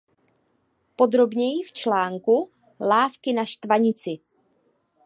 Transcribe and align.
Podrobněji 0.95 1.63
v 1.63 1.71
článku 1.73 2.49
Lávky 2.79 3.33
na 3.33 3.45
Štvanici. 3.45 4.19